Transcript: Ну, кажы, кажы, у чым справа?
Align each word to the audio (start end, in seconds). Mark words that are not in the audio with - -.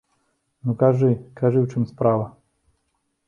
Ну, 0.69 0.73
кажы, 0.83 1.09
кажы, 1.41 1.59
у 1.67 1.69
чым 1.75 1.83
справа? 1.91 2.25